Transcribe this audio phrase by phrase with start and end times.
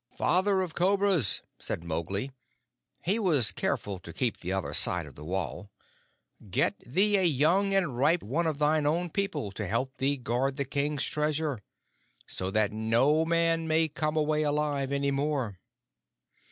[0.17, 2.31] "Father of Cobras," said Mowgli
[3.03, 5.69] (he was careful to keep the other side of the wall),
[6.49, 10.57] "get thee a young and ripe one of thine own people to help thee guard
[10.57, 11.59] the King's Treasure
[12.25, 15.59] so that no man may come away alive any more."